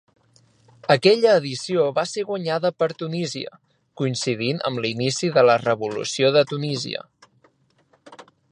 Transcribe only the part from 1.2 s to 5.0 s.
edició va ser guanyada per Tunísia, coincidint amb